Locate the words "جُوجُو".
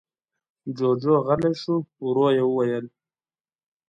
0.75-1.15